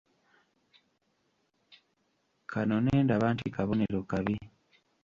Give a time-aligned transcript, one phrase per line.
[2.51, 4.35] Kano ne ndaba nti kabonero kabi.